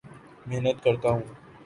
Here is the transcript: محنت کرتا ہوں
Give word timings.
محنت 0.45 0.83
کرتا 0.83 1.09
ہوں 1.09 1.21